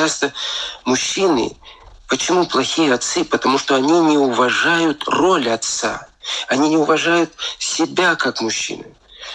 [0.00, 0.32] часто
[0.86, 1.54] мужчины,
[2.08, 3.22] почему плохие отцы?
[3.22, 6.06] Потому что они не уважают роль отца.
[6.48, 8.86] Они не уважают себя как мужчины.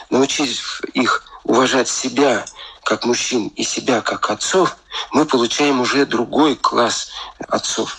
[0.10, 2.46] Научив их уважать себя
[2.84, 4.78] как мужчин и себя как отцов,
[5.12, 7.10] мы получаем уже другой класс
[7.48, 7.98] отцов.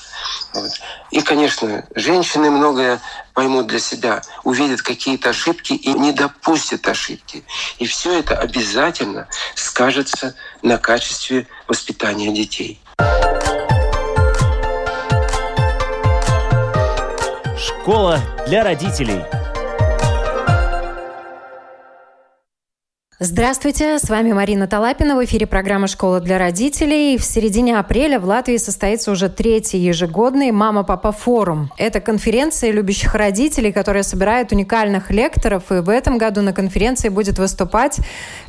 [1.11, 3.00] И, конечно, женщины многое
[3.34, 7.45] поймут для себя, увидят какие-то ошибки и не допустят ошибки.
[7.79, 12.80] И все это обязательно скажется на качестве воспитания детей.
[17.58, 19.22] Школа для родителей.
[23.18, 25.16] Здравствуйте, с вами Марина Талапина.
[25.16, 27.16] В эфире программа «Школа для родителей».
[27.16, 31.72] В середине апреля в Латвии состоится уже третий ежегодный «Мама-папа форум».
[31.79, 35.72] Это конференция любящих родителей, которая собирает уникальных лекторов.
[35.72, 38.00] И в этом году на конференции будет выступать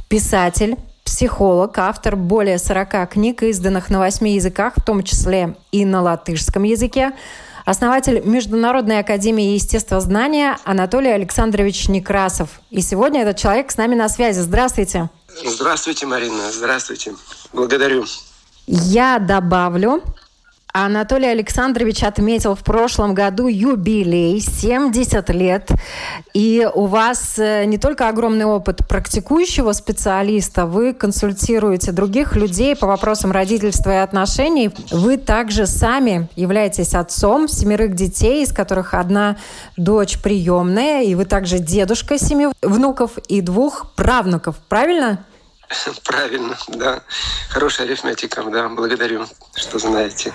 [0.09, 6.01] писатель, психолог, автор более 40 книг, изданных на восьми языках, в том числе и на
[6.01, 7.13] латышском языке,
[7.67, 12.61] основатель Международной академии естествознания Анатолий Александрович Некрасов.
[12.69, 14.39] И сегодня этот человек с нами на связи.
[14.39, 15.09] Здравствуйте.
[15.45, 16.49] Здравствуйте, Марина.
[16.49, 17.13] Здравствуйте.
[17.51, 18.05] Благодарю.
[18.67, 20.01] Я добавлю,
[20.73, 25.71] Анатолий Александрович отметил в прошлом году юбилей, 70 лет.
[26.33, 32.85] И у вас э, не только огромный опыт практикующего специалиста, вы консультируете других людей по
[32.85, 34.71] вопросам родительства и отношений.
[34.91, 39.37] Вы также сами являетесь отцом семерых детей, из которых одна
[39.77, 44.57] дочь приемная, и вы также дедушка семи внуков и двух правнуков.
[44.69, 45.25] Правильно?
[46.03, 47.01] Правильно, да.
[47.49, 48.69] Хорошая арифметика, да.
[48.69, 50.33] Благодарю, что знаете.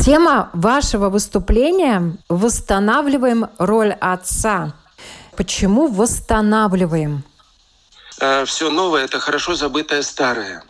[0.00, 4.74] Тема вашего выступления– восстанавливаем роль отца.
[5.36, 7.22] Почему восстанавливаем?
[8.18, 10.64] Э, Все новое– это хорошо забытое старое.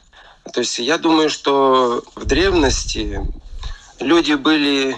[0.53, 3.21] То есть я думаю, что в древности
[4.01, 4.97] люди были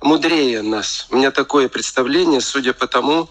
[0.00, 1.06] мудрее нас.
[1.10, 3.28] У меня такое представление, судя по тому,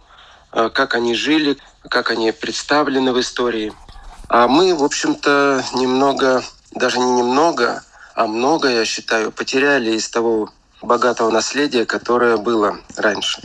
[0.52, 3.74] э, как они жили, как они представлены в истории.
[4.28, 7.84] А мы, в общем-то, немного, даже не немного,
[8.20, 13.42] а много, я считаю, потеряли из того богатого наследия, которое было раньше.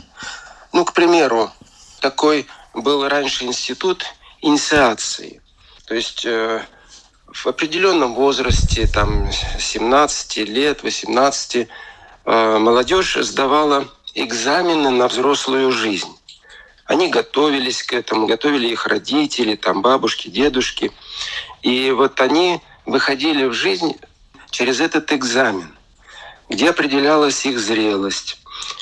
[0.73, 1.49] Ну, к примеру,
[2.01, 4.03] такой был раньше институт
[4.41, 5.41] инициации.
[5.85, 6.61] То есть э,
[7.31, 11.55] в определенном возрасте, там 17 лет, 18,
[12.25, 16.13] э, молодежь сдавала экзамены на взрослую жизнь.
[16.83, 20.91] Они готовились к этому, готовили их родители, там бабушки, дедушки.
[21.61, 23.95] И вот они выходили в жизнь
[24.51, 25.75] через этот экзамен,
[26.49, 28.39] где определялась их зрелость,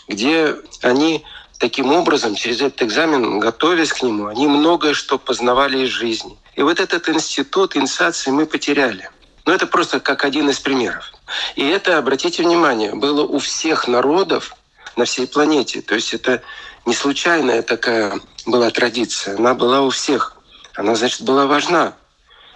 [0.07, 1.23] где они
[1.57, 6.37] таким образом, через этот экзамен, готовясь к нему, они многое что познавали из жизни.
[6.55, 9.09] И вот этот институт инициации мы потеряли.
[9.45, 11.11] Но это просто как один из примеров.
[11.55, 14.55] И это, обратите внимание, было у всех народов
[14.95, 15.81] на всей планете.
[15.81, 16.41] То есть это
[16.85, 19.37] не случайная такая была традиция.
[19.37, 20.37] Она была у всех.
[20.75, 21.93] Она, значит, была важна.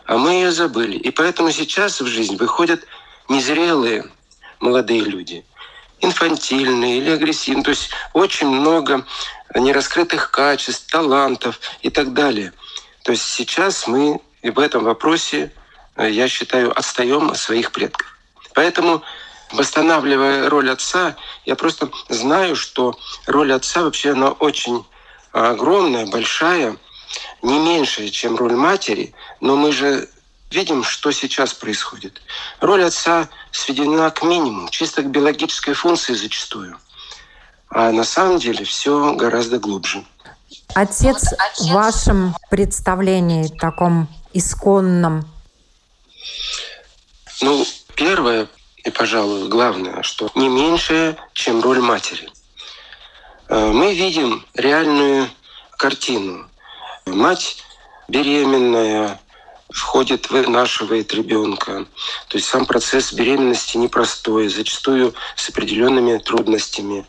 [0.06, 0.98] А мы ее забыли.
[0.98, 2.86] И поэтому сейчас в жизнь выходят
[3.30, 4.06] незрелые
[4.60, 5.46] молодые люди,
[6.00, 7.64] инфантильные или агрессивные.
[7.64, 9.06] То есть очень много
[9.56, 12.54] нераскрытых качеств, талантов и так далее.
[13.04, 15.52] То есть сейчас мы и в этом вопросе,
[15.96, 18.18] э, я считаю, отстаем от своих предков.
[18.54, 19.04] Поэтому
[19.52, 21.16] восстанавливая роль отца,
[21.46, 24.86] я просто знаю, что роль отца вообще она очень
[25.32, 26.78] огромная, большая,
[27.42, 30.10] не меньшая, чем роль матери, но мы же
[30.52, 32.22] видим, что сейчас происходит.
[32.60, 36.78] Роль отца сведена к минимуму, чисто к биологической функции зачастую.
[37.70, 40.06] А на самом деле все гораздо глубже.
[40.74, 45.28] Отец, в вашем представлении таком исконном?
[47.42, 47.66] Ну,
[47.96, 48.48] первое
[48.88, 52.30] и, пожалуй, главное, что не меньшее, чем роль матери.
[53.50, 55.30] Э, мы видим реальную
[55.78, 56.50] картину.
[57.06, 57.58] Мать
[58.08, 59.20] беременная,
[59.70, 61.86] входит, вынашивает ребенка.
[62.28, 67.06] То есть сам процесс беременности непростой, зачастую с определенными трудностями.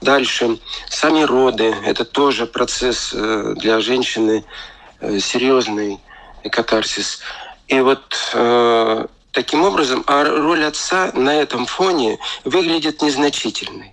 [0.00, 4.44] Дальше сами роды– это тоже процесс э, для женщины
[5.00, 6.00] э, серьезный
[6.50, 7.20] катарсис.
[7.66, 13.92] И вот э, таким образом, а роль отца на этом фоне выглядит незначительной.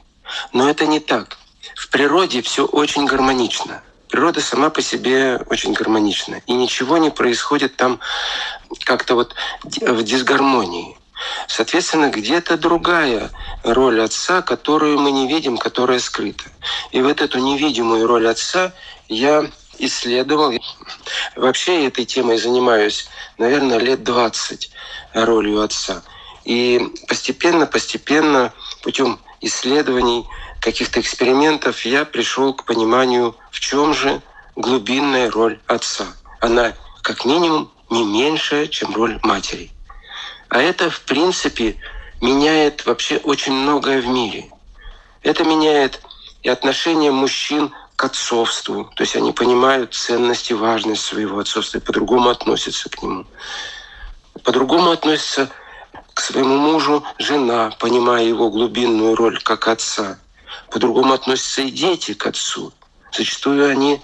[0.54, 1.38] Но это не так.
[1.76, 3.82] В природе все очень гармонично
[4.16, 6.42] природа сама по себе очень гармонична.
[6.48, 8.00] И ничего не происходит там
[8.86, 10.98] как-то вот в дисгармонии.
[11.50, 13.30] Соответственно, где-то другая
[13.66, 16.46] роль отца, которую мы не видим, которая скрыта.
[16.94, 18.72] И вот эту невидимую роль отца
[19.10, 20.54] я исследовал.
[21.36, 24.72] Вообще этой темой занимаюсь, наверное, лет 20
[25.14, 26.04] ролью отца.
[26.46, 26.80] И
[27.10, 30.26] постепенно, постепенно, путем исследований,
[30.66, 34.20] каких-то экспериментов, я пришел к пониманию, в чем же
[34.56, 36.08] глубинная роль отца.
[36.40, 36.74] Она,
[37.04, 39.70] как минимум, не меньшая, чем роль матери.
[40.50, 41.76] А это, в принципе,
[42.20, 44.50] меняет вообще очень многое в мире.
[45.22, 46.02] Это меняет
[46.42, 48.86] и отношение мужчин к отцовству.
[48.96, 53.26] То есть они понимают ценность и важность своего отцовства и по-другому относятся к нему.
[54.44, 55.52] По-другому относятся
[56.16, 60.18] к своему мужу жена, понимая его глубинную роль как отца.
[60.70, 62.74] По-другому относятся и дети к отцу.
[63.12, 64.02] Зачастую они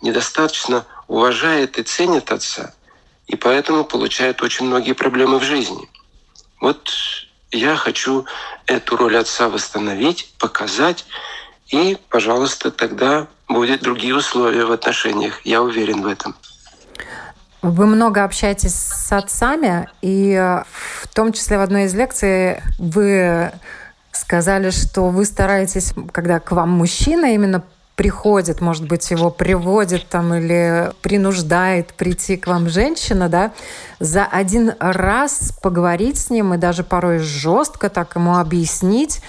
[0.00, 2.74] недостаточно уважают и ценят отца,
[3.26, 5.88] и поэтому получают очень многие проблемы в жизни.
[6.60, 6.90] Вот
[7.50, 8.26] я хочу
[8.66, 11.04] эту роль отца восстановить, показать,
[11.68, 15.40] и, пожалуйста, тогда будут другие условия в отношениях.
[15.44, 16.34] Я уверен в этом.
[17.62, 20.64] Вы много общаетесь с отцами, и э,
[21.00, 23.52] в том числе в одной из лекций вы
[24.16, 27.62] сказали, что вы стараетесь, когда к вам мужчина именно
[27.96, 33.52] приходит, может быть, его приводит там или принуждает прийти к вам женщина, да,
[34.00, 39.20] за один раз поговорить с ним и даже порой жестко так ему объяснить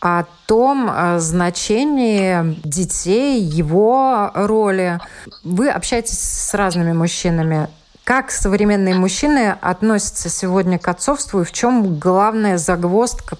[0.00, 5.00] о том э, значении детей, его роли.
[5.42, 7.68] Вы общаетесь с разными мужчинами.
[8.04, 13.34] Как современные мужчины относятся сегодня к отцовству и в чем главная загвоздка,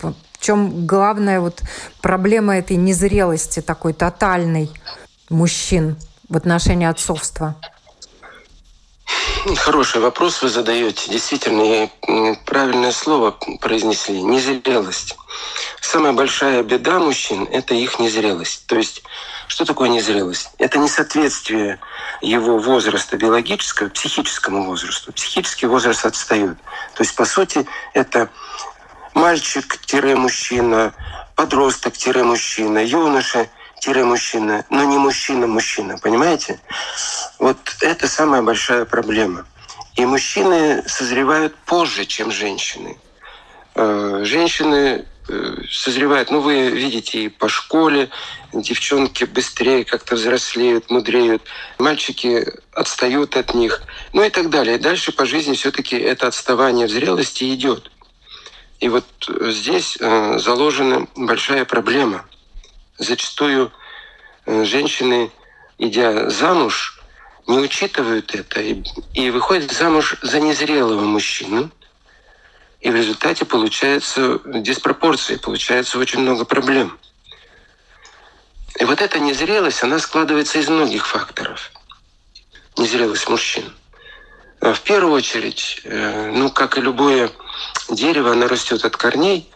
[0.45, 1.63] чем главная вот
[2.03, 4.71] проблема этой незрелости такой тотальной
[5.31, 5.97] мужчин
[6.29, 7.57] в отношении отцовства?
[9.57, 11.11] Хороший вопрос вы задаете.
[11.11, 11.89] Действительно,
[12.45, 13.31] правильное слово
[13.61, 14.23] произнесли.
[14.23, 15.17] Незрелость.
[15.81, 18.67] Самая большая беда мужчин– это их незрелость.
[18.67, 19.03] То есть,
[19.47, 20.51] что такое незрелость?
[20.59, 21.79] Это несоответствие
[22.21, 25.13] его возраста биологического психическому возрасту.
[25.13, 26.57] Психический возраст отстает.
[26.95, 28.31] То есть, по сути, это
[29.15, 30.93] мальчик-мужчина,
[31.37, 33.49] подросток-мужчина, юноша–
[33.93, 36.59] мужчина, но не мужчина-мужчина, понимаете?
[37.39, 39.47] Вот это самая большая проблема.
[39.97, 42.97] И мужчины созревают позже, чем женщины.
[43.75, 48.09] Э, женщины э, созревают, ну вы видите и по школе,
[48.53, 51.43] девчонки быстрее как-то взрослеют, мудреют,
[51.79, 53.83] мальчики отстают от них,
[54.13, 54.79] ну и так далее.
[54.79, 57.91] дальше по жизни все-таки это отставание в зрелости идет.
[58.81, 62.25] И вот здесь э, заложена большая проблема.
[62.99, 63.73] Зачастую
[64.47, 65.31] женщины,
[65.79, 67.01] идя замуж,
[67.47, 68.83] не учитывают это и,
[69.13, 71.71] и выходят замуж за незрелого мужчину.
[72.81, 76.99] И в результате получается диспропорции, получается очень много проблем.
[78.79, 81.71] И вот эта незрелость, она складывается из многих факторов.
[82.77, 83.73] Незрелость мужчин.
[84.73, 87.31] В первую очередь, э, ну, как и любое
[87.91, 89.53] дерево, оно растет от корней.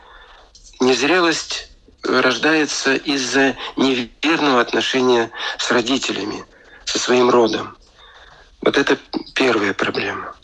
[0.81, 1.71] Незрелость
[2.03, 6.45] рождается из-за неверного отношения с родителями,
[6.85, 7.75] со своим родом.
[8.61, 8.99] Вот это
[9.35, 10.35] первая проблема.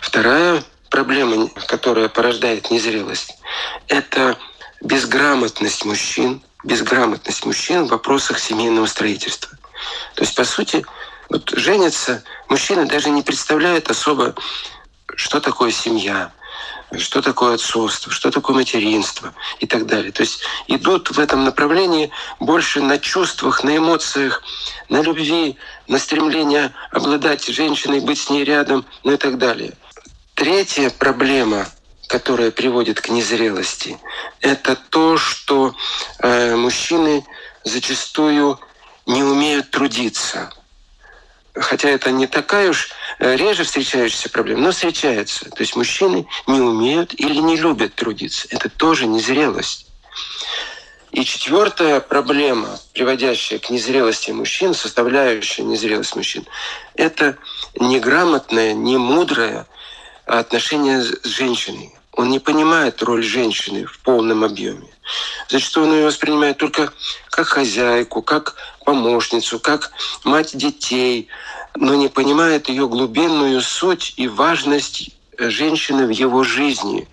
[0.00, 3.38] Вторая проблема, которая порождает незрелость,
[3.86, 4.36] это
[4.82, 9.56] безграмотность мужчин, безграмотность мужчин в вопросах семейного строительства.
[10.16, 10.84] То есть, по сути,
[11.28, 14.34] вот женятся, мужчины даже не представляют особо,
[15.14, 16.32] что такое семья,
[16.96, 20.10] что такое отцовство, что такое материнство и так далее.
[20.10, 22.10] То есть идут в этом направлении
[22.40, 24.42] больше на чувствах, на эмоциях,
[24.88, 29.74] на любви, на стремление обладать женщиной, быть с ней рядом, ну и так далее.
[30.34, 31.66] Третья проблема,
[32.06, 33.98] которая приводит к незрелости,
[34.40, 35.74] это то, что
[36.20, 37.26] э, мужчины
[37.64, 38.58] зачастую
[39.04, 40.52] не умеют трудиться
[41.60, 45.50] хотя это не такая уж э, реже встречающаяся проблема, но встречается.
[45.50, 48.46] То есть мужчины не умеют или не любят трудиться.
[48.50, 49.86] Это тоже незрелость.
[51.10, 56.44] И четвертая проблема, приводящая к незрелости мужчин, составляющая незрелость мужчин,
[56.94, 57.38] это
[57.76, 59.66] неграмотное, немудрое
[60.26, 61.94] отношение с женщиной.
[62.12, 64.88] Он не понимает роль женщины в полном объеме.
[65.48, 66.92] Зачастую он ее воспринимает только
[67.30, 68.56] как хозяйку, как
[68.88, 69.92] помощницу, как
[70.24, 71.28] мать детей,
[71.76, 77.06] но не понимает ее глубинную суть и важность женщины в его жизни,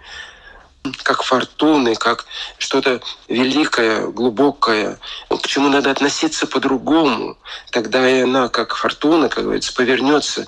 [1.04, 2.28] как фортуны, как
[2.60, 7.38] что-то великое, глубокое, к чему надо относиться по-другому.
[7.72, 10.48] Тогда и она, как фортуна, как говорится, повернется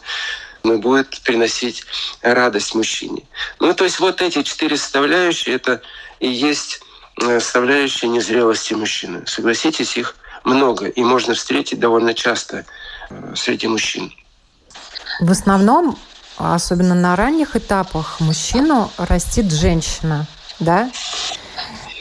[0.63, 1.83] и будет приносить
[2.21, 3.23] радость мужчине.
[3.59, 5.81] Ну, то есть вот эти четыре составляющие, это
[6.21, 6.79] и есть
[7.21, 9.27] э, составляющие незрелости мужчины.
[9.27, 10.15] Согласитесь, их
[10.47, 12.65] много, и можно встретить довольно часто
[13.09, 14.11] э, среди мужчин.
[15.19, 15.97] В основном,
[16.37, 20.25] особенно на ранних этапах, мужчину растит женщина.
[20.59, 20.89] да?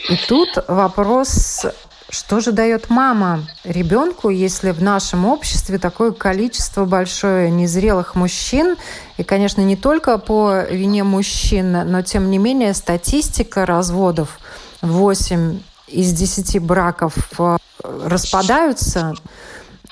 [0.09, 1.65] И тут вопрос,
[2.09, 8.77] что же дает мама ребенку, если в нашем обществе такое количество большое незрелых мужчин,
[9.17, 14.39] и, конечно, не только по вине мужчин, но, тем не менее, статистика разводов
[14.81, 19.13] 8 из 10 браков э, распадаются,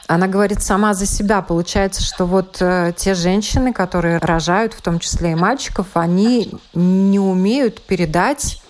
[0.07, 1.41] она говорит сама за себя.
[1.41, 7.19] Получается, что вот э, те женщины, которые рожают, в том числе и мальчиков, они не
[7.19, 8.61] умеют передать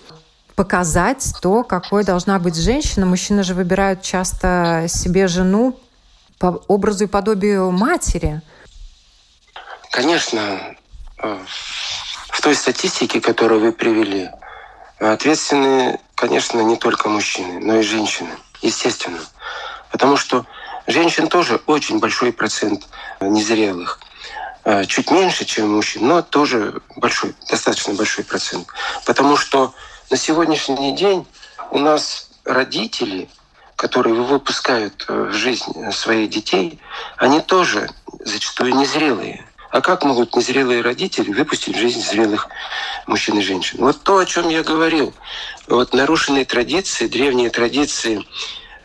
[0.54, 3.04] показать то, какой должна быть женщина.
[3.04, 5.78] Мужчины же выбирают часто себе жену
[6.38, 8.40] по образу и подобию матери.
[9.90, 10.74] Конечно,
[11.22, 11.38] э,
[12.30, 14.30] в той статистике, которую вы привели,
[14.98, 18.30] ответственны, конечно, не только мужчины, но и женщины,
[18.62, 19.20] естественно.
[19.90, 20.46] Потому что
[20.86, 22.86] женщин тоже очень большой процент
[23.20, 24.00] незрелых.
[24.64, 28.66] Э, чуть меньше, чем мужчин, но тоже большой, достаточно большой процент.
[29.04, 29.72] Потому что
[30.10, 31.26] на сегодняшний день
[31.70, 33.28] у нас родители,
[33.76, 36.80] которые выпускают э, в жизнь своих детей,
[37.16, 37.88] они тоже
[38.24, 39.46] зачастую незрелые.
[39.70, 42.48] А как могут незрелые родители выпустить в жизнь зрелых
[43.06, 43.78] мужчин и женщин?
[43.80, 45.12] Вот то, о чем я говорил.
[45.68, 48.24] Вот нарушенные традиции, древние традиции,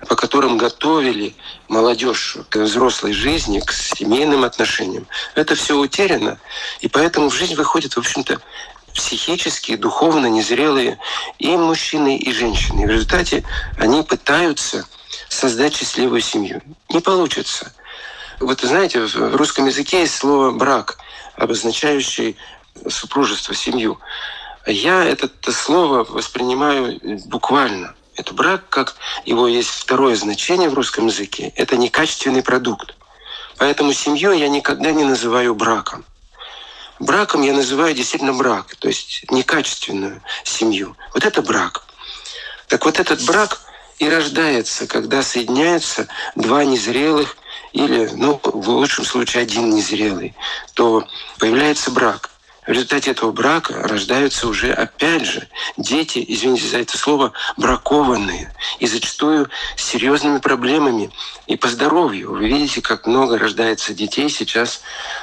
[0.07, 1.35] по которым готовили
[1.67, 6.39] молодежь к взрослой жизни, к семейным отношениям, это все утеряно.
[6.79, 8.41] И поэтому в жизнь выходит, в общем-то,
[8.95, 10.97] психически, духовно незрелые
[11.39, 12.81] и мужчины, и женщины.
[12.81, 13.43] И в результате
[13.77, 14.85] они пытаются
[15.29, 16.61] создать счастливую семью.
[16.89, 17.73] Не получится.
[18.39, 20.97] Вот знаете, в русском языке есть слово «брак»,
[21.35, 22.37] обозначающий
[22.87, 23.99] супружество, семью.
[24.65, 27.95] Я это слово воспринимаю буквально.
[28.15, 32.95] Это брак, как его есть второе значение в русском языке, это некачественный продукт.
[33.57, 36.03] Поэтому семью я никогда не называю браком.
[36.99, 40.95] Браком я называю действительно брак, то есть некачественную семью.
[41.13, 41.83] Вот это брак.
[42.67, 43.61] Так вот этот брак
[43.97, 47.37] и рождается, когда соединяются два незрелых
[47.71, 50.35] или, ну, в лучшем случае, один незрелый,
[50.73, 52.30] то появляется брак.
[52.65, 58.53] В результате этого брака рождаются уже, опять же, дети, извините за это слово, бракованные.
[58.79, 61.09] И зачастую с серьезными проблемами
[61.47, 62.33] и по здоровью.
[62.33, 64.81] Вы видите, как много рождается детей сейчас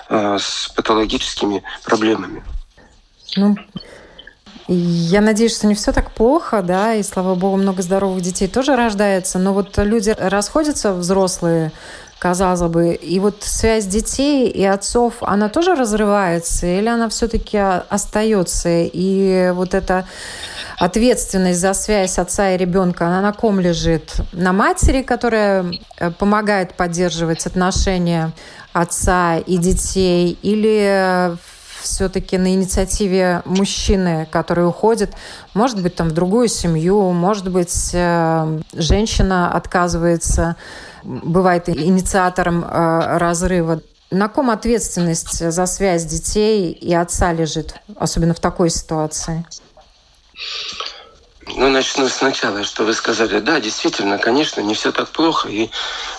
[0.09, 2.43] э, с патологическими проблемами.
[3.37, 3.57] Ну,
[4.67, 8.77] я надеюсь, что не все так плохо, да, и слава богу, много здоровых детей тоже
[8.77, 9.39] рождается.
[9.39, 11.73] Но вот люди расходятся, взрослые,
[12.19, 12.95] казалось бы.
[12.95, 18.69] И вот связь детей и отцов, она тоже разрывается или она все-таки остается?
[18.69, 20.07] И вот эта
[20.79, 24.15] ответственность за связь отца и ребенка, она на ком лежит?
[24.33, 28.33] На матери, которая э, помогает поддерживать отношения
[28.73, 31.37] отца и детей, или
[31.83, 35.15] все-таки на инициативе мужчины, который уходит,
[35.55, 40.57] может быть, там в другую семью, может быть, э, женщина отказывается
[41.05, 43.81] бывает инициатором э, разрыва.
[44.11, 49.45] На ком ответственность за связь детей и отца лежит, особенно в такой ситуации?
[51.57, 53.41] Ну, начну сначала, что вы сказали.
[53.41, 55.71] Да, действительно, конечно, не все так плохо, и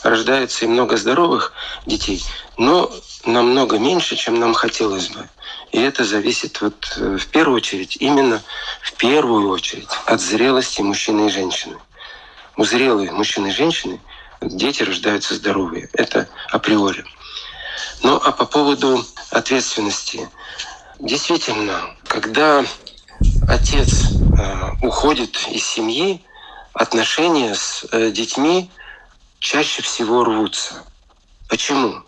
[0.03, 1.53] рождается и много здоровых
[1.85, 2.23] детей,
[2.57, 2.91] но
[3.25, 5.27] намного меньше, чем нам хотелось бы.
[5.71, 8.41] И это зависит вот э, в первую очередь, именно
[8.81, 11.77] в первую очередь от зрелости мужчины и женщины.
[12.57, 13.99] У зрелых мужчины и женщины
[14.41, 15.89] дети рождаются здоровые.
[15.93, 17.05] Это априори.
[18.01, 20.29] Ну а по поводу ответственности.
[20.99, 22.65] Действительно, когда
[23.47, 26.21] отец э, уходит из семьи,
[26.73, 28.71] отношения с э, детьми
[29.39, 30.83] чаще всего рвутся.
[31.47, 32.03] Почему?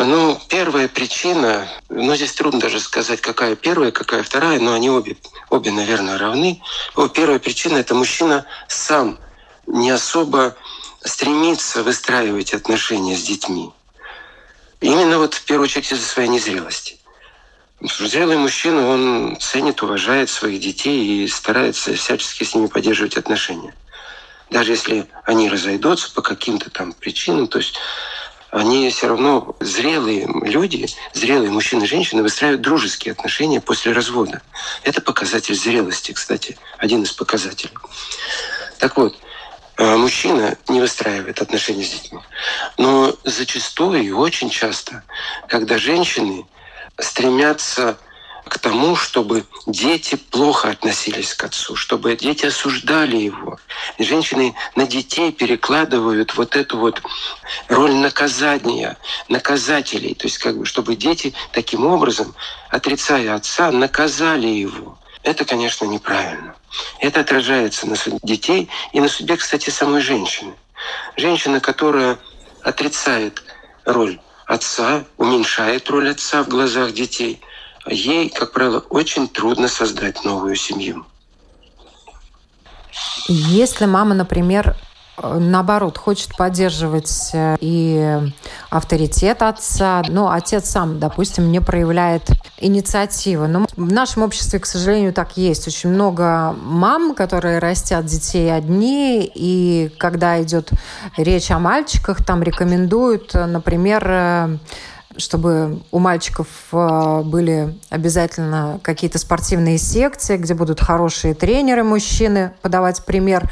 [0.00, 5.16] Ну, первая причина, ну, здесь трудно даже сказать, какая первая, какая вторая, но они обе,
[5.50, 6.62] обе наверное, равны.
[6.94, 9.18] О, первая причина– это мужчина сам
[9.66, 10.54] не особо
[11.02, 13.72] стремится выстраивать отношения с детьми.
[14.80, 16.96] Именно вот в первую очередь из-за своей незрелости.
[17.80, 23.74] Зрелый мужчина, он ценит, уважает своих детей и старается всячески с ними поддерживать отношения.
[24.50, 27.76] Даже если они разойдутся по каким-то там причинам, то есть
[28.50, 34.40] они все равно зрелые люди, зрелые мужчины и женщины выстраивают дружеские отношения после развода.
[34.84, 37.74] Это показатель зрелости, кстати, один из показателей.
[38.78, 39.18] Так вот,
[39.76, 42.20] а мужчина не выстраивает отношения с детьми.
[42.78, 45.04] Но зачастую и очень часто,
[45.46, 46.46] когда женщины
[46.98, 47.96] стремятся
[48.48, 53.58] к тому, чтобы дети плохо относились к отцу, чтобы дети осуждали его.
[53.98, 57.02] И женщины на детей перекладывают вот эту вот
[57.68, 58.96] роль наказания,
[59.28, 60.14] наказателей.
[60.14, 62.34] То есть как бы, чтобы дети таким образом,
[62.70, 64.98] отрицая отца, наказали его.
[65.22, 66.54] это, конечно, неправильно.
[67.00, 70.54] Это отражается на судьбе детей и на судьбе, кстати, самой женщины.
[71.16, 72.18] Женщина, которая
[72.62, 73.42] отрицает
[73.84, 77.40] роль отца, уменьшает роль отца в глазах детей,
[77.90, 81.06] ей, как правило, очень трудно создать новую семью.
[83.28, 84.76] Если мама, например,
[85.22, 88.18] наоборот, хочет поддерживать э, и
[88.70, 90.02] авторитет отца.
[90.08, 93.48] Но отец сам, допустим, не проявляет инициативы.
[93.48, 95.66] Но в нашем обществе, к сожалению, так есть.
[95.66, 100.70] Очень много мам, которые растят детей одни, и когда идет
[101.16, 104.58] речь о мальчиках, там рекомендуют, например, э,
[105.18, 113.04] чтобы у мальчиков э, были обязательно какие-то спортивные секции, где будут хорошие тренеры мужчины подавать
[113.04, 113.50] пример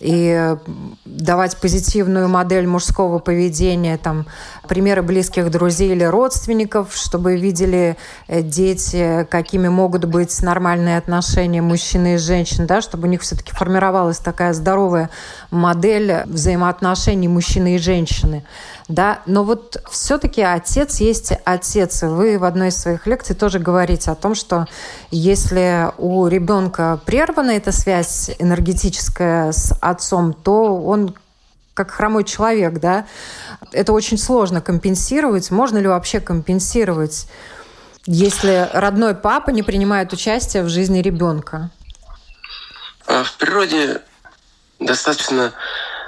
[0.00, 0.56] и
[1.04, 4.26] давать позитивную модель мужского поведения, там,
[4.68, 7.96] примеры близких друзей или родственников, чтобы видели
[8.28, 13.52] э, дети, какими могут быть нормальные отношения мужчины и женщин, да, чтобы у них все-таки
[13.52, 15.10] формировалась такая здоровая
[15.50, 18.44] модель взаимоотношений мужчины и женщины.
[18.88, 19.20] Да?
[19.26, 22.02] Но вот все-таки отец есть отец.
[22.02, 24.66] Вы в одной из своих лекций тоже говорите о том, что
[25.10, 31.14] если у ребенка прервана эта связь энергетическая с отцом, то он
[31.74, 33.06] как хромой человек, да,
[33.70, 35.52] это очень сложно компенсировать.
[35.52, 37.28] Можно ли вообще компенсировать,
[38.04, 41.70] если родной папа не принимает участие в жизни ребенка?
[43.06, 44.02] А в природе
[44.80, 45.52] достаточно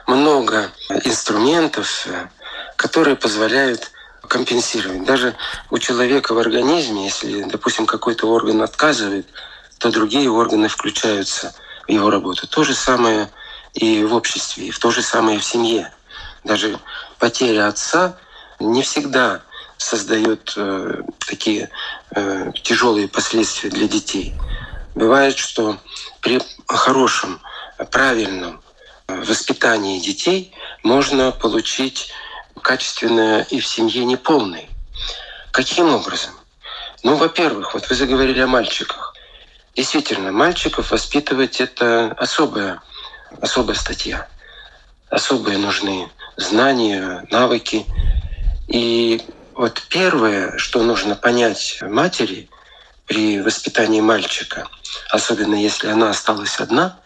[0.08, 0.70] много
[1.04, 2.08] инструментов,
[2.74, 3.92] которые позволяют
[4.26, 5.04] компенсировать.
[5.04, 5.34] Даже
[5.70, 9.26] у человека в организме, если, допустим, какой-то орган отказывает,
[9.78, 11.54] то другие органы включаются
[11.86, 12.46] в его работу.
[12.46, 13.28] То же самое
[13.74, 15.92] и в обществе, и в то же самое в семье.
[16.44, 16.78] Даже
[17.18, 18.16] потеря отца
[18.58, 19.42] не всегда
[19.76, 21.70] создает э, такие
[22.14, 24.34] э, тяжелые последствия для детей.
[24.94, 25.78] Бывает, что
[26.20, 27.40] при хорошем,
[27.90, 28.60] правильном
[29.08, 32.12] э, воспитании детей можно получить
[32.62, 34.68] качественное и в семье неполный.
[35.50, 36.32] Каким образом?
[37.02, 39.14] Ну, во-первых, вот вы заговорили о мальчиках.
[39.75, 42.82] Действительно, мальчиков воспитывать это особая,
[43.40, 44.28] особая статья.
[45.08, 47.86] Особые нужны знания, навыки.
[48.69, 49.23] И
[49.54, 52.49] вот первое, что нужно понять матери
[53.06, 54.69] при воспитании мальчика,
[55.10, 56.99] особенно если она осталась одна,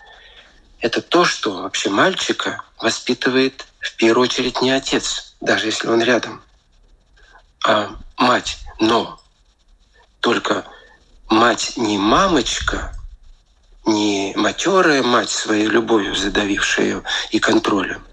[0.81, 6.43] это то, что вообще мальчика воспитывает в первую очередь не отец, даже если он рядом,
[7.65, 8.59] а мать.
[8.81, 9.19] Но
[10.21, 10.65] только
[11.29, 12.95] мать не мамочка,
[13.87, 18.05] не матерая мать своей любовью, задавившая ее и контролем,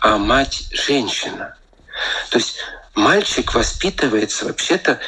[0.00, 1.56] а мать женщина.
[2.30, 2.56] То есть
[2.94, 4.98] мальчик воспитывается вообще-то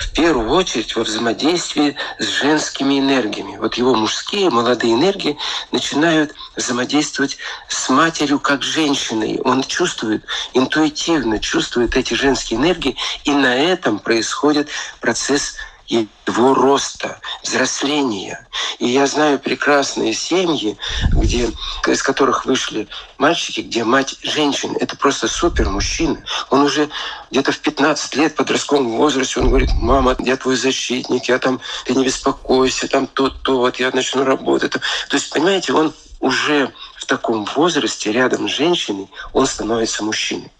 [0.00, 3.58] в первую очередь во взаимодействии с женскими энергиями.
[3.58, 5.36] Вот его мужские молодые энергии
[5.72, 7.36] начинают взаимодействовать
[7.68, 9.40] с матерью как женщиной.
[9.44, 15.56] Он чувствует, интуитивно чувствует эти женские энергии, и на этом происходит процесс
[15.90, 18.46] его роста, взросления.
[18.78, 20.78] И я знаю прекрасные семьи,
[21.10, 21.50] где,
[21.86, 24.76] из которых вышли мальчики, где мать женщин.
[24.80, 26.22] Это просто супер мужчина.
[26.50, 26.88] Он уже
[27.30, 31.60] где-то в 15 лет в подростковом возрасте, он говорит, мама, я твой защитник, я там,
[31.84, 34.72] ты не беспокойся, там то-то, вот я начну работать.
[34.72, 34.80] То
[35.12, 40.52] есть, понимаете, он уже в таком возрасте рядом с женщиной, он становится мужчиной.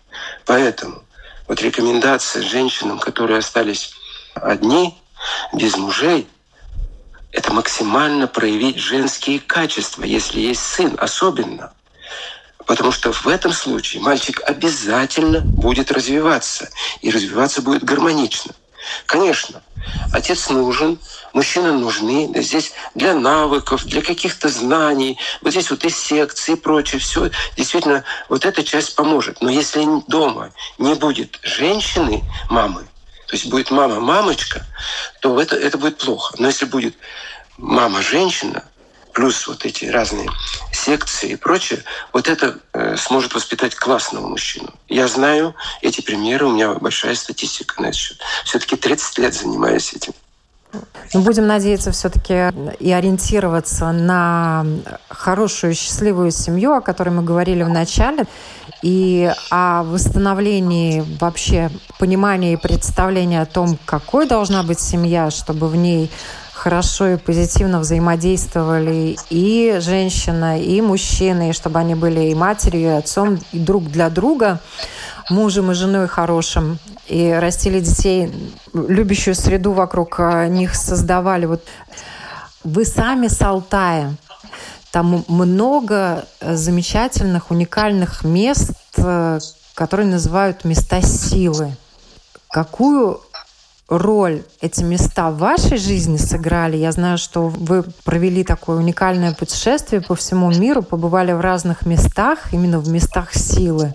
[0.46, 1.02] Поэтому
[1.46, 3.92] вот рекомендация женщинам, которые остались
[4.34, 4.96] одни,
[5.52, 6.28] без мужей,
[7.33, 11.72] это максимально проявить женские качества, если есть сын особенно.
[12.66, 16.68] Потому что в этом случае мальчик обязательно будет развиваться,
[17.00, 18.54] и развиваться будет гармонично.
[19.06, 19.62] Конечно,
[20.12, 20.98] отец нужен,
[21.33, 27.00] мужчины нужны, здесь для навыков, для каких-то знаний, вот здесь вот и секции и прочее,
[27.00, 29.40] все, действительно, вот эта часть поможет.
[29.40, 32.87] Но если дома не будет женщины, мамы,
[33.30, 34.66] то есть будет мама-мамочка,
[35.20, 36.34] то это, это будет плохо.
[36.38, 36.96] Но если будет
[37.58, 38.64] мама-женщина,
[39.12, 40.28] плюс вот эти разные
[40.72, 44.74] секции и прочее, вот это э, сможет воспитать классного мужчину.
[44.88, 48.18] Я знаю эти примеры, у меня большая статистика на этот счет.
[48.44, 50.12] Все-таки 30 лет занимаюсь этим.
[51.14, 54.64] Мы будем надеяться все-таки и ориентироваться на
[55.08, 58.26] хорошую, счастливую семью, о которой мы говорили в начале,
[58.82, 65.76] и о восстановлении вообще понимания и представления о том, какой должна быть семья, чтобы в
[65.76, 66.10] ней
[66.52, 72.98] хорошо и позитивно взаимодействовали и женщина, и мужчина, и чтобы они были и матерью, и
[72.98, 74.60] отцом, и друг для друга,
[75.30, 78.30] мужем и женой хорошим, и растили детей,
[78.74, 81.46] любящую среду вокруг них создавали.
[81.46, 81.64] Вот
[82.62, 84.14] Вы сами с Алтая.
[84.92, 89.38] Там много замечательных, уникальных мест, э,
[89.74, 91.76] которые называют места силы.
[92.48, 93.20] Какую
[93.88, 96.76] роль эти места в вашей жизни сыграли?
[96.76, 102.53] Я знаю, что вы провели такое уникальное путешествие по всему миру, побывали в разных местах,
[102.53, 103.94] именно в местах силы.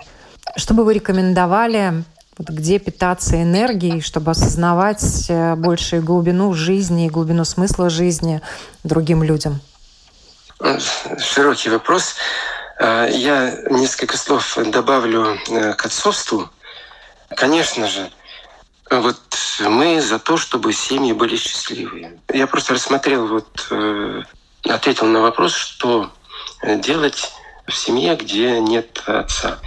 [0.56, 2.06] Что бы вы рекомендовали
[2.38, 8.42] вот где питаться энергией, чтобы осознавать э, большую глубину жизни и глубину смысла жизни
[8.84, 9.62] другим людям?
[11.20, 12.16] Широкий вопрос.
[12.80, 16.50] А, я несколько слов добавлю э, к отцовству.
[17.36, 18.10] Конечно же,
[18.90, 19.20] вот
[19.60, 22.20] мы за то, чтобы семьи были счастливые.
[22.32, 24.24] Я просто рассмотрел, вот, э,
[24.70, 26.12] ответил на вопрос, что
[26.64, 27.34] делать
[27.68, 29.60] в семье, где нет отца.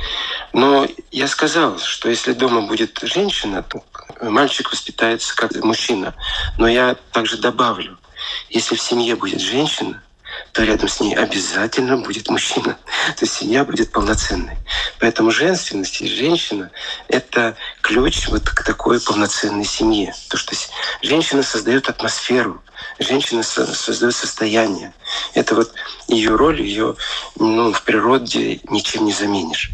[0.53, 3.83] Но я сказал, что если дома будет женщина, то
[4.22, 6.14] мальчик воспитается как мужчина.
[6.57, 7.98] Но я также добавлю,
[8.48, 10.03] если в семье будет женщина,
[10.53, 12.79] то рядом с ней обязательно будет мужчина.
[13.17, 14.57] То есть семья будет полноценной.
[14.99, 16.71] Поэтому женственность и женщина—
[17.09, 20.14] это ключ вот к такой полноценной семье.
[20.29, 20.55] То, что
[21.03, 22.62] женщина создает атмосферу,
[22.99, 24.93] женщина создает состояние.
[25.35, 25.73] Это вот
[26.09, 26.97] ее роль, ее
[27.37, 29.71] ну, в природе ничем не заменишь.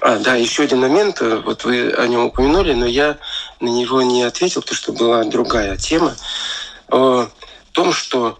[0.00, 3.18] А, да, еще один момент, вот вы о нем упомянули, но я
[3.60, 6.16] на него не ответил, потому что была другая тема.
[6.88, 7.28] О
[7.72, 8.38] том, что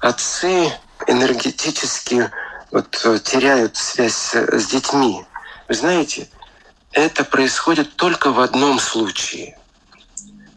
[0.00, 0.72] отцы
[1.06, 2.30] энергетически
[2.70, 5.24] вот, э, теряют связь с детьми.
[5.68, 6.28] Вы знаете,
[6.92, 9.58] это происходит только в одном случае.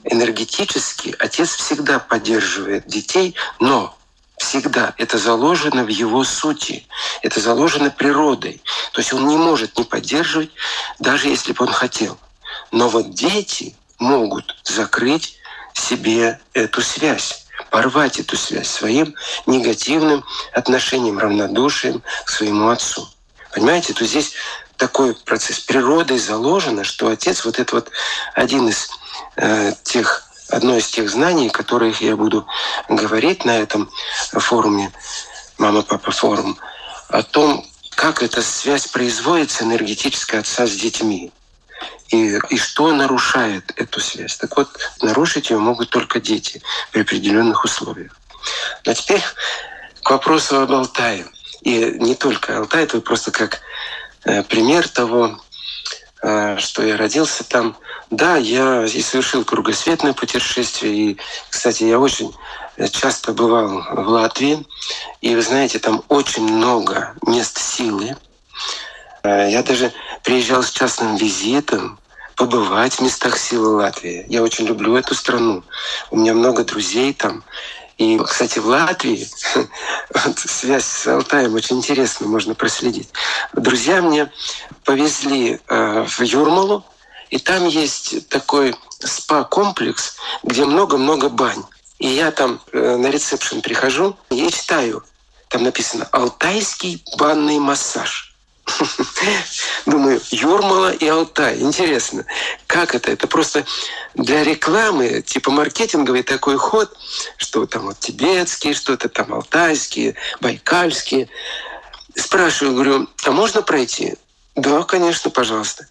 [0.03, 3.97] Энергетически отец всегда поддерживает детей, но
[4.37, 6.85] всегда это заложено в его сути,
[7.21, 8.61] это заложено природой.
[8.91, 10.51] То есть он не может не поддерживать,
[10.99, 12.17] даже если бы он хотел.
[12.71, 15.37] Но вот дети могут закрыть
[15.73, 17.42] себе эту связь
[17.73, 19.15] порвать эту связь своим
[19.47, 23.09] негативным отношением, равнодушием к своему отцу.
[23.51, 24.33] Понимаете, то здесь
[24.77, 27.89] такой процесс природой заложено, что отец вот это вот
[28.35, 28.91] один из
[29.37, 32.45] э, тех одно из тех знаний, которых я буду
[32.89, 33.89] говорить на этом
[34.33, 34.91] форуме
[35.57, 36.59] «Мама-папа форум»,
[37.09, 41.31] о том, как эта связь производится энергетическая отца с детьми
[42.09, 44.37] и, и что нарушает эту связь.
[44.37, 44.69] Так вот,
[45.01, 48.15] нарушить ее могут только дети при определенных условиях.
[48.85, 49.23] А теперь
[50.03, 51.25] к вопросу об Алтае.
[51.61, 53.61] И не только Алтай, это просто как
[54.25, 55.39] э, пример того,
[56.21, 57.77] э, что я родился там.
[58.09, 60.93] Да, я и совершил кругосветное путешествие.
[60.93, 61.17] И,
[61.49, 62.33] кстати, я очень
[62.91, 64.65] часто бывал в Латвии.
[65.21, 68.15] И вы знаете, там очень много мест силы.
[69.23, 71.99] Э, я даже приезжал с частным визитом
[72.35, 74.25] побывать в местах силы Латвии.
[74.27, 75.63] Я очень люблю эту страну.
[76.11, 77.43] У меня много друзей там.
[77.97, 79.27] И, кстати, в Латвии
[80.13, 83.09] вот, связь с Алтаем очень интересно, можно проследить.
[83.53, 84.31] Друзья мне
[84.83, 86.83] повезли э, в Юрмалу,
[87.29, 91.63] и там есть такой спа-комплекс, где много-много бань.
[91.99, 95.03] И я там э, на ресепшн прихожу и читаю.
[95.49, 98.32] Там написано «Алтайский банный массаж».
[99.85, 101.59] Думаю, Юрмала и Алтай.
[101.59, 102.25] Интересно,
[102.67, 103.11] как это?
[103.11, 103.65] Это просто
[104.13, 106.95] для рекламы, типа маркетинговый такой ход,
[107.37, 111.29] что там вот тибетские, что-то там алтайские, байкальские.
[112.15, 114.15] Спрашиваю, говорю, а можно пройти?
[114.55, 115.87] Да, конечно, пожалуйста.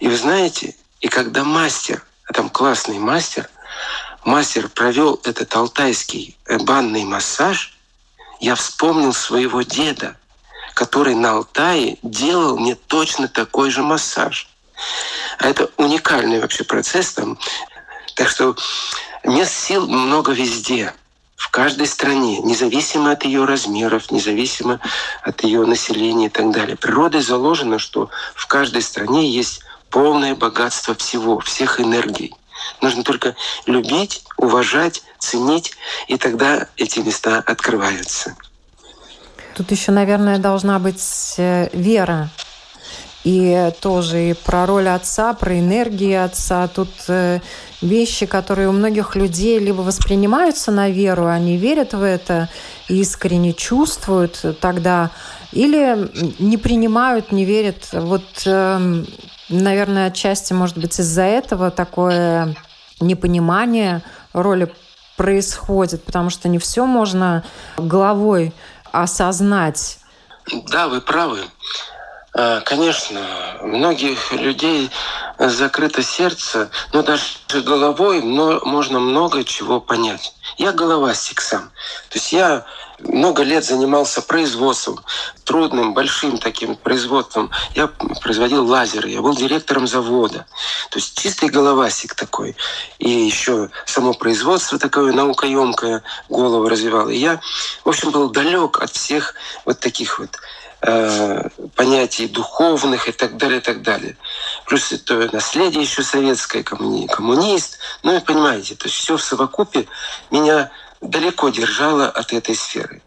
[0.00, 3.48] И вы знаете, и когда мастер, а там классный мастер,
[4.24, 7.76] мастер провел этот алтайский э, банный массаж,
[8.40, 10.16] я вспомнил своего деда,
[10.80, 14.48] который на Алтае делал мне точно такой же массаж.
[15.38, 17.38] А это уникальный вообще процесс там.
[18.16, 18.56] Так что
[19.22, 20.94] мест сил много везде,
[21.36, 24.80] в каждой стране, независимо от ее размеров, независимо
[25.22, 26.78] от ее населения и так далее.
[26.78, 32.34] Природой заложено, что в каждой стране есть полное богатство всего, всех энергий.
[32.80, 35.72] Нужно только любить, уважать, ценить,
[36.08, 38.34] и тогда эти места открываются.
[39.60, 42.30] Тут еще, наверное, должна быть э, вера.
[43.24, 46.66] И тоже и про роль отца, про энергию отца.
[46.66, 47.40] Тут э,
[47.82, 52.48] вещи, которые у многих людей либо воспринимаются на веру, они верят в это
[52.88, 55.10] искренне чувствуют тогда,
[55.52, 56.08] или
[56.42, 57.90] не принимают, не верят.
[57.92, 59.06] Вот, эм,
[59.50, 62.56] наверное, отчасти, может быть, из-за этого такое
[62.98, 64.00] непонимание
[64.32, 64.72] роли
[65.18, 67.44] происходит, потому что не все можно
[67.76, 68.54] головой
[68.92, 69.98] осознать.
[70.68, 71.44] Да, вы правы.
[72.32, 73.20] А, конечно,
[73.62, 74.90] многих людей
[75.38, 77.24] закрыто сердце, но даже
[77.64, 80.34] головой но можно много чего понять.
[80.58, 81.70] Я головастик сам.
[82.08, 82.64] То есть я
[83.04, 85.00] много лет занимался производством,
[85.44, 87.50] трудным, большим таким производством.
[87.74, 87.88] Я
[88.20, 90.46] производил лазеры, я был директором завода.
[90.90, 92.56] То есть чистый головастик такой.
[92.98, 97.08] И еще само производство такое наукоемкое голову развивал.
[97.08, 97.40] И я,
[97.84, 99.34] в общем, был далек от всех
[99.64, 100.30] вот таких вот
[100.82, 104.16] э, понятий духовных и так далее, и так далее.
[104.66, 107.78] Плюс это наследие еще советское, коммуни, коммунист.
[108.02, 109.86] Ну, и понимаете, то есть все в совокупе
[110.30, 113.02] меня далеко держало от этой сферы.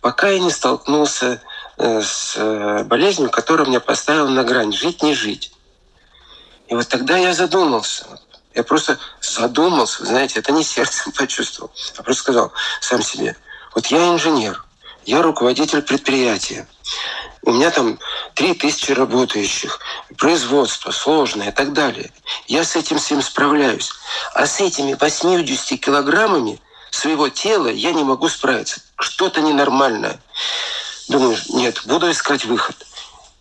[0.00, 1.42] Пока я не столкнулся
[1.76, 5.52] э, с э, болезнью, которая меня поставила на грань жить, не жить.
[6.68, 8.06] И вот тогда я задумался.
[8.54, 13.36] Я просто задумался, знаете, это не сердцем почувствовал, а просто сказал сам себе,
[13.74, 14.64] вот я инженер,
[15.04, 16.66] я руководитель предприятия,
[17.42, 17.98] у меня там
[18.34, 19.78] три тысячи работающих,
[20.16, 22.10] производство сложное и так далее.
[22.46, 23.90] Я с этим всем справляюсь.
[24.34, 28.80] А с этими 80 килограммами своего тела я не могу справиться.
[28.98, 30.20] Что-то ненормальное.
[31.08, 32.76] Думаю, нет, буду искать выход.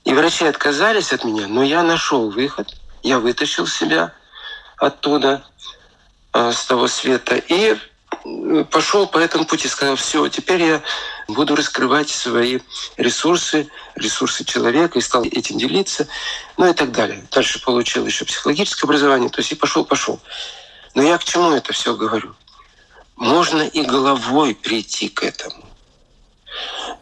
[0.06, 2.74] И врачи отказались от меня, но я нашел выход.
[3.04, 4.14] Я вытащил себя
[4.78, 5.44] оттуда,
[6.32, 7.36] а, с того света.
[7.36, 7.78] И
[8.72, 10.82] пошел по этому пути, сказал, все, теперь я
[11.28, 12.60] буду раскрывать свои
[12.98, 16.08] ресурсы, ресурсы человека, и стал этим делиться,
[16.58, 17.26] ну и так далее.
[17.32, 20.20] Дальше получил еще психологическое образование, то есть и пошел, пошел.
[20.96, 22.36] Но я к чему это все говорю?
[23.18, 25.66] Можно и головой прийти к этому.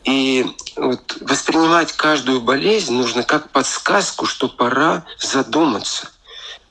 [0.06, 6.10] И вот воспринимать каждую болезнь нужно как подсказку, что пора задуматься.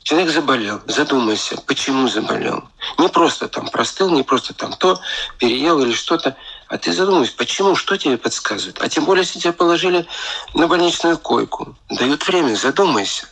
[0.02, 2.64] Человек заболел, задумайся, почему заболел.
[2.98, 5.00] Не просто там простыл, не просто там то,
[5.38, 6.36] переел или что-то,
[6.68, 8.80] а ты задумайся, почему, что тебе подсказывает.
[8.82, 10.06] А тем более, если тебя положили
[10.52, 13.26] на больничную койку, дают время, задумайся.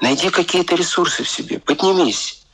[0.00, 2.45] Найди какие-то ресурсы в себе, поднимись.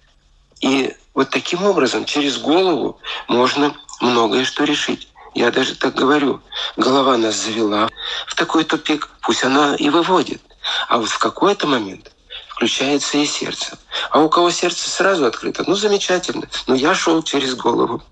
[0.62, 2.98] И вот таким образом, через голову
[3.28, 5.08] можно многое что решить.
[5.34, 6.40] Я даже так говорю.
[6.76, 7.88] Голова нас завела
[8.26, 10.40] в такой тупик, пусть она и выводит.
[10.88, 12.12] А вот в какой-то момент
[12.48, 13.76] включается и сердце.
[14.10, 16.46] А у кого сердце сразу открыто, ну замечательно.
[16.66, 18.02] Но я шел через голову.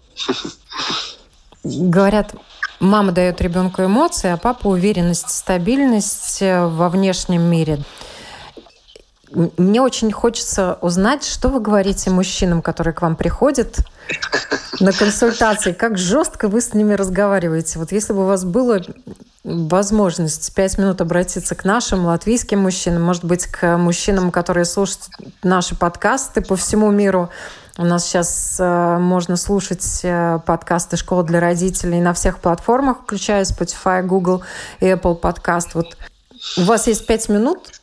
[1.62, 2.34] Говорят,
[2.80, 7.78] мама дает ребенку эмоции, а папа уверенность, стабильность э, во внешнем мире.
[9.32, 13.78] Мне очень хочется узнать, что вы говорите мужчинам, которые к вам приходят
[14.80, 17.78] на консультации, как жестко вы с ними разговариваете.
[17.78, 18.80] Вот если бы у вас была
[19.44, 25.08] возможность пять минут обратиться к нашим латвийским мужчинам, может быть, к мужчинам, которые слушают
[25.42, 27.30] наши подкасты по всему миру.
[27.78, 33.44] У нас сейчас э, можно слушать э, подкасты «Школа для родителей» на всех платформах, включая
[33.44, 34.42] Spotify, Google
[34.80, 35.70] и Apple Podcast.
[35.74, 35.96] Вот
[36.56, 37.79] у вас есть пять минут,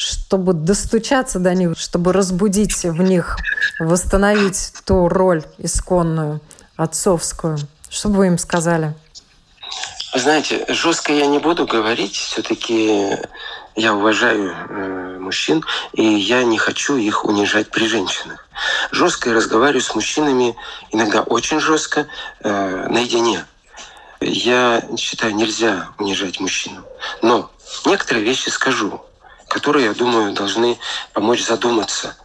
[0.00, 3.36] чтобы достучаться до них, чтобы разбудить в них,
[3.78, 6.40] восстановить ту роль исконную,
[6.76, 7.58] отцовскую?
[7.90, 8.94] Что бы вы им сказали?
[10.12, 12.16] знаете, жестко я не буду говорить.
[12.16, 13.16] Все-таки
[13.76, 18.48] я уважаю э, мужчин, и я не хочу их унижать при женщинах.
[18.90, 20.56] Жестко я разговариваю с мужчинами,
[20.90, 22.08] иногда очень жестко,
[22.40, 23.44] э, наедине.
[24.20, 26.82] Я считаю, нельзя унижать мужчину.
[27.22, 27.50] Но
[27.86, 29.00] некоторые вещи скажу
[29.50, 30.78] которые, я думаю, должны
[31.12, 32.16] помочь задуматься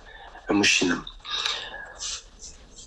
[0.48, 1.06] мужчинам.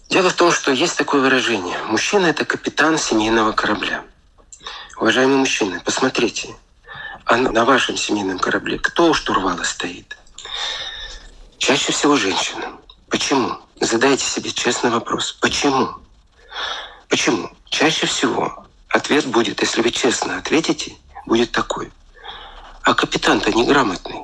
[0.09, 1.77] Дело в том, что есть такое выражение.
[1.85, 4.05] Мужчина– это капитан семейного корабля.
[4.97, 6.55] Уважаемые мужчины, посмотрите,
[7.25, 10.17] а на вашем семейном корабле кто у штурвала стоит?
[11.59, 12.79] Чаще всего женщина.
[13.11, 13.59] Почему?
[13.81, 15.33] Задайте себе честный вопрос.
[15.33, 15.97] Почему?
[17.09, 17.51] Почему?
[17.69, 20.97] Чаще всего ответ будет, если вы честно ответите,
[21.27, 21.91] будет такой.
[22.89, 24.23] А капитан-то неграмотный.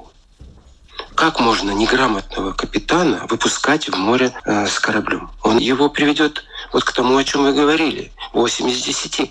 [1.15, 5.31] Как можно неграмотного капитана выпускать в море э, с кораблем?
[5.43, 9.31] Он его приведет вот к тому, о чем вы говорили, 8 из 10.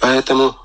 [0.00, 0.56] Поэтому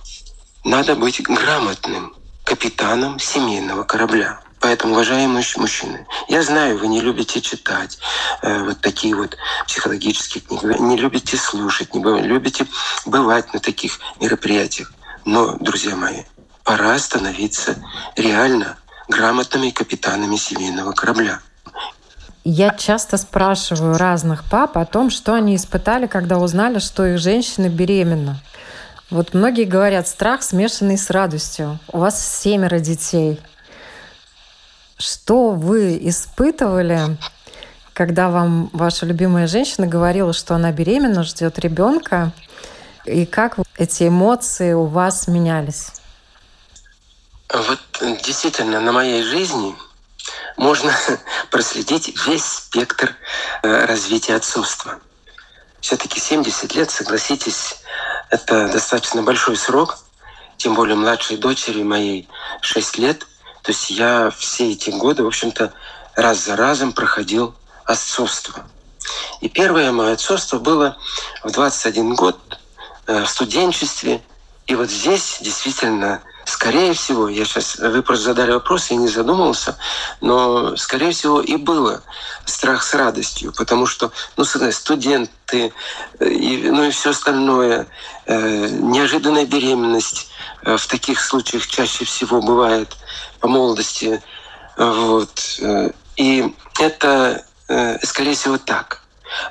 [0.63, 4.39] надо быть грамотным капитаном семейного корабля.
[4.62, 8.00] Поэтому, уважаемые мужчины, я знаю, вы не любите читать
[8.41, 9.36] э, вот такие вот
[9.67, 12.67] психологические книги, вы не любите слушать, не любите
[13.06, 14.93] бывать на таких мероприятиях.
[15.26, 16.24] Но, друзья мои,
[16.63, 17.76] пора становиться
[18.15, 21.39] реально грамотными капитанами семейного корабля.
[22.43, 27.69] Я часто спрашиваю разных пап о том, что они испытали, когда узнали, что их женщина
[27.69, 28.39] беременна.
[29.12, 31.78] Вот многие говорят, страх смешанный с радостью.
[31.91, 33.39] У вас семеро детей.
[34.97, 37.17] Что вы испытывали,
[37.93, 42.32] когда вам ваша любимая женщина говорила, что она беременна, ждет ребенка,
[43.06, 46.01] и как эти эмоции у вас менялись?
[47.54, 47.80] Вот
[48.24, 49.76] действительно на моей жизни
[50.56, 50.94] можно
[51.52, 53.16] проследить весь спектр
[53.62, 55.00] э, развития отцовства.
[55.82, 57.80] Все-таки 70 лет, согласитесь,
[58.30, 59.98] это достаточно большой срок,
[60.56, 62.30] тем более младшей дочери моей
[62.62, 63.28] 6 лет.
[63.64, 65.74] То есть я все эти годы, в общем-то,
[66.16, 68.66] раз за разом проходил отцовство.
[69.42, 70.98] И первое мое отцовство было
[71.44, 72.60] в 21 год
[73.08, 74.22] э, в студенчестве.
[74.68, 79.77] И вот здесь действительно Скорее всего, я сейчас, вы просто задали вопрос, я не задумывался,
[80.21, 82.01] но, скорее всего, и было
[82.45, 85.73] страх с радостью, потому что, ну, студенты,
[86.19, 87.88] э, и, ну и все остальное,
[88.25, 90.30] э, неожиданная беременность
[90.63, 92.95] э, в таких случаях чаще всего бывает
[93.39, 94.21] по молодости,
[94.77, 99.04] вот, э, и это, э, скорее всего, так.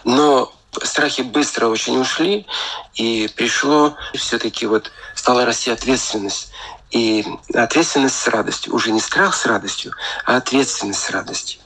[0.04, 2.46] Но страхи быстро очень ушли,
[2.94, 6.52] и пришло все-таки вот стала расти ответственность.
[6.90, 7.24] И
[7.54, 8.74] ответственность с радостью.
[8.74, 9.92] Уже не страх с радостью,
[10.24, 11.60] а ответственность с радостью.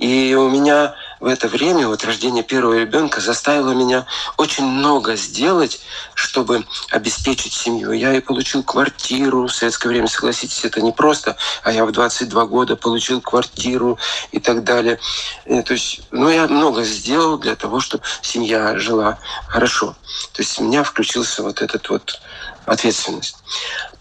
[0.00, 4.06] И у меня в это время, вот рождение первого ребенка, заставило меня
[4.38, 5.82] очень много сделать,
[6.14, 7.92] чтобы обеспечить семью.
[7.92, 12.46] Я и получил квартиру в советское время, согласитесь, это не просто, а я в 22
[12.46, 13.98] года получил квартиру
[14.32, 14.98] и так далее.
[15.44, 19.94] Э, то есть, ну, я много сделал для того, чтобы семья жила хорошо.
[20.32, 22.22] То есть у меня включился вот этот вот
[22.64, 23.36] ответственность.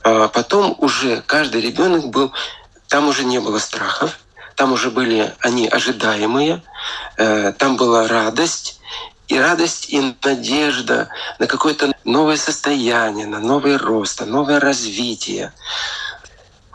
[0.04, 2.32] А потом уже каждый ребенок был,
[2.88, 4.18] там уже не было страхов,
[4.56, 6.64] там уже были они ожидаемые,
[7.18, 8.80] э, там была радость,
[9.30, 15.54] и радость и надежда на какое-то новое состояние, на новый рост, на новое развитие.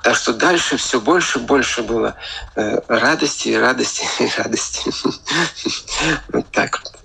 [0.03, 2.15] Так что дальше все больше и больше было
[2.55, 4.93] э, радости, радости и радости.
[6.29, 7.04] Вот так вот.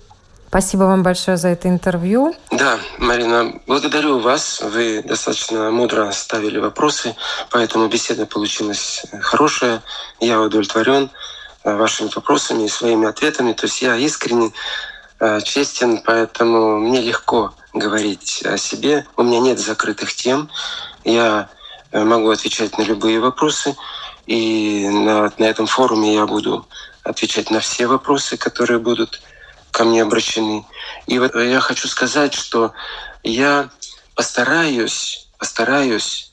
[0.50, 2.34] Спасибо вам большое за это интервью.
[2.50, 4.60] Да, Марина, благодарю вас.
[4.60, 7.14] Вы достаточно мудро ставили вопросы,
[7.52, 9.80] поэтому беседа получилась хорошая.
[10.18, 11.08] Я удовлетворен
[11.62, 13.52] э, вашими вопросами и своими ответами.
[13.52, 14.50] То есть я искренне
[15.20, 19.06] э, честен, поэтому мне легко говорить о себе.
[19.16, 20.50] У меня нет закрытых тем.
[21.04, 21.48] Я
[21.92, 23.76] э, могу отвечать на любые вопросы.
[24.26, 26.66] И на, на этом форуме я буду
[27.04, 29.20] отвечать на все вопросы, которые будут
[29.70, 30.64] ко мне обращены.
[31.06, 32.72] И вот я хочу сказать, что
[33.22, 33.70] я
[34.14, 36.32] постараюсь, постараюсь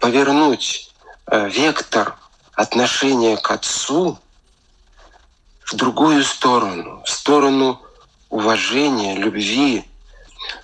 [0.00, 0.92] повернуть
[1.26, 2.16] э, вектор
[2.54, 4.18] отношения к Отцу
[5.64, 7.80] в другую сторону, в сторону
[8.28, 9.84] уважения, любви,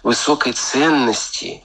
[0.02, 1.64] высокой ценности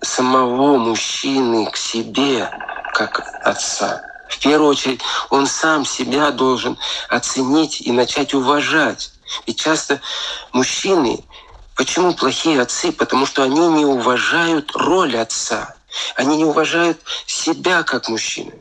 [0.00, 2.50] самого мужчины к себе
[2.92, 4.02] как отца.
[4.28, 9.12] В первую очередь, он сам себя должен оценить и начать уважать.
[9.46, 10.00] И часто
[10.52, 11.24] мужчины,
[11.74, 12.92] почему плохие отцы?
[12.92, 15.74] Потому что они не уважают роль отца.
[16.14, 18.52] Они не уважают себя как мужчины.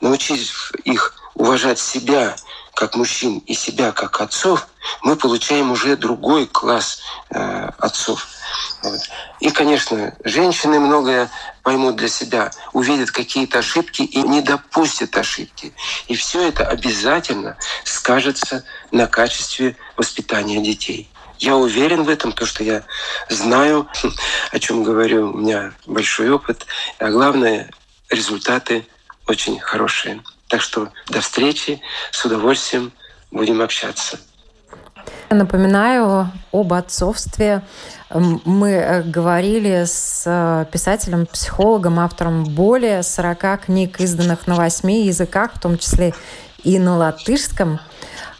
[0.00, 2.36] Научив их уважать себя
[2.76, 4.68] как мужчин и себя как отцов,
[5.02, 8.28] мы получаем уже другой класс э, отцов.
[9.40, 11.30] И, конечно, женщины многое
[11.62, 15.72] поймут для себя, увидят какие-то ошибки и не допустят ошибки.
[16.06, 18.62] И все это обязательно скажется
[18.92, 21.08] на качестве воспитания детей.
[21.38, 22.84] Я уверен в этом, то, что я
[23.30, 23.88] знаю,
[24.52, 26.66] о чем говорю, у меня большой опыт,
[26.98, 27.70] а главное,
[28.10, 28.86] результаты
[29.26, 30.22] очень хорошие.
[30.48, 31.80] Так что до встречи,
[32.10, 32.92] с удовольствием
[33.30, 34.18] будем общаться.
[35.30, 37.62] Напоминаю об отцовстве.
[38.10, 45.54] Мы э, говорили с э, писателем, психологом, автором более 40 книг, изданных на восьми языках,
[45.54, 46.14] в том числе
[46.62, 47.80] и на латышском,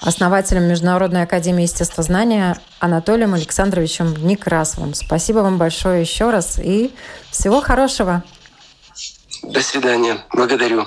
[0.00, 4.94] основателем Международной академии естествознания Анатолием Александровичем Некрасовым.
[4.94, 6.94] Спасибо вам большое еще раз и
[7.30, 8.22] всего хорошего.
[9.42, 10.18] До свидания.
[10.32, 10.86] Благодарю.